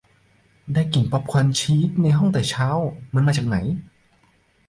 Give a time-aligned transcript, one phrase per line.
[0.73, 2.67] ได้กลิ่นป๊อบคอร์นชีสในห้องแต่เช้า
[3.13, 3.57] มันมาจากไหน?